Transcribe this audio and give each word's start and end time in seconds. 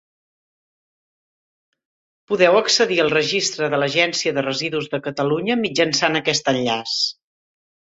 Podeu 2.33 2.59
accedir 2.61 2.99
al 3.05 3.13
registre 3.17 3.71
de 3.77 3.83
l'Agència 3.85 4.37
de 4.41 4.49
Residus 4.51 4.93
de 4.97 5.05
Catalunya 5.09 5.63
mitjançant 5.65 6.25
aquest 6.25 6.57
enllaç. 6.59 7.03